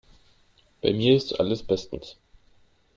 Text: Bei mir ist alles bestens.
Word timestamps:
Bei 0.81 0.93
mir 0.93 1.15
ist 1.15 1.39
alles 1.39 1.61
bestens. 1.61 2.17